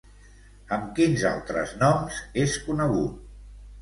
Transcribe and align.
Amb 0.77 0.87
quins 0.99 1.25
altres 1.33 1.75
noms 1.85 2.17
és 2.45 2.57
conegut? 2.71 3.21